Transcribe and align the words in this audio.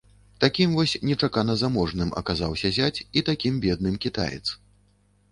Такім 0.43 0.69
вось 0.77 0.93
нечакана 1.09 1.53
заможным 1.63 2.13
аказаўся 2.21 2.71
зяць 2.77 3.03
і 3.21 3.23
такім 3.27 3.53
бедным 3.67 3.99
кітаец. 4.07 4.41